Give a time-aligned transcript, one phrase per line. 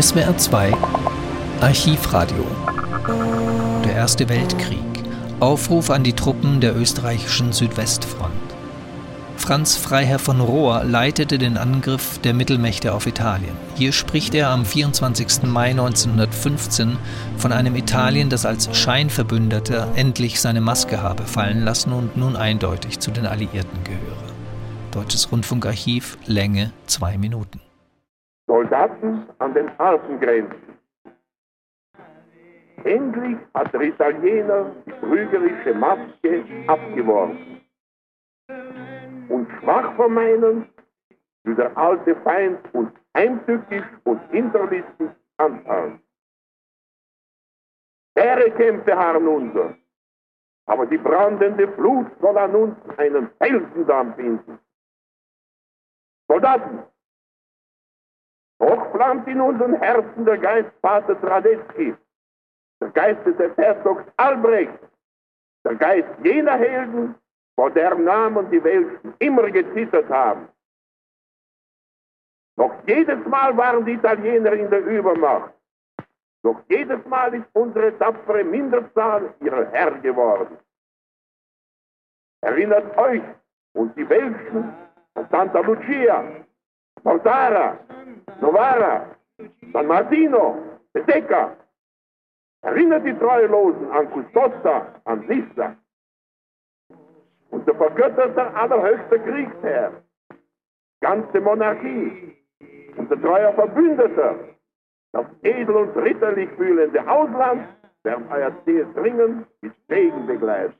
[0.00, 0.72] SWR 2
[1.60, 2.44] Archivradio
[3.84, 4.80] Der Erste Weltkrieg
[5.38, 8.32] Aufruf an die Truppen der österreichischen Südwestfront
[9.36, 13.56] Franz Freiherr von Rohr leitete den Angriff der Mittelmächte auf Italien.
[13.76, 15.44] Hier spricht er am 24.
[15.44, 16.96] Mai 1915
[17.36, 22.98] von einem Italien, das als Scheinverbündeter endlich seine Maske habe fallen lassen und nun eindeutig
[22.98, 24.34] zu den Alliierten gehöre.
[24.90, 27.60] Deutsches Rundfunkarchiv, Länge zwei Minuten.
[28.46, 30.78] Soldaten an den Alpengrenzen.
[32.84, 37.62] Endlich hat der Italiener die trügerische Maske abgeworfen.
[39.28, 40.68] Und schwach vermeinend
[41.44, 46.00] will der alte Feind uns heimtückisch und hinterlistig anfallen.
[48.12, 49.76] Schwere Kämpfe harren unser,
[50.66, 54.58] aber die brandende Flut soll an uns einen Felsendamm finden.
[56.28, 56.82] Soldaten,
[58.94, 61.96] flammt in unseren Herzen der Geist Vater Tradetzky,
[62.80, 64.78] der Geist des Herzogs Albrecht,
[65.64, 67.16] der Geist jener Helden,
[67.56, 70.48] vor deren Namen die Welschen immer gezittert haben.
[72.56, 75.52] Doch jedes Mal waren die Italiener in der Übermacht.
[76.44, 80.56] Doch jedes Mal ist unsere tapfere Minderzahl ihr Herr geworden.
[82.42, 83.22] Erinnert euch
[83.72, 84.72] und die Welschen
[85.14, 86.44] an Santa Lucia,
[87.02, 87.78] Mortara,
[88.40, 89.16] Novara,
[89.72, 90.56] San Martino,
[90.92, 91.56] Peseca.
[92.62, 95.76] Erinnert die Treulosen an Custoza, an Lissa.
[97.50, 99.92] Und der vergötterte allerhöchste Kriegsherr,
[101.00, 102.36] ganze Monarchie,
[102.96, 104.36] unser treuer Verbündeter,
[105.12, 107.68] das edel und ritterlich fühlende Ausland,
[108.02, 110.76] werden euer Ziel dringend mit Segen begleitet.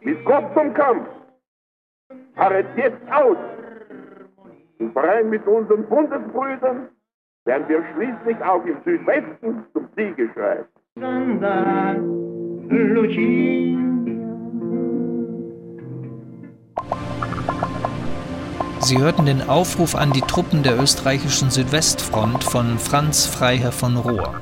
[0.00, 1.08] Mit Gott zum Kampf,
[2.36, 3.36] harret jetzt aus
[4.78, 6.88] im Verein mit unseren Bundesbrüdern
[7.44, 10.68] werden wir schließlich auch im Südwesten zum Siege schreiten.
[18.80, 24.40] Sie hörten den Aufruf an die Truppen der österreichischen Südwestfront von Franz Freiherr von Rohr.